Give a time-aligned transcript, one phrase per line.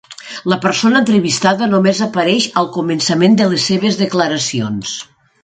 [0.51, 4.97] La persona entrevistada només apareix al començament de les seves declaracions.